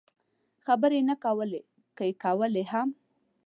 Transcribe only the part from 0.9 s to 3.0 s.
یې نه کولې، که یې کولای هم.